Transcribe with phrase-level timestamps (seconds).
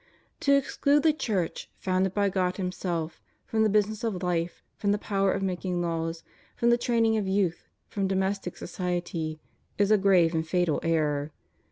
[0.39, 4.97] To exclude the Church, founded by God Himself, from the business of life, from the
[4.97, 6.23] power of making laws,
[6.55, 9.39] from the training of youth, from domestic society,
[9.77, 11.33] is a grave and fatal error.